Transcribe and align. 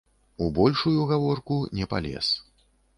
У 0.45 0.47
большую 0.57 1.05
гаворку 1.13 1.61
не 1.81 1.85
палез. 1.95 2.37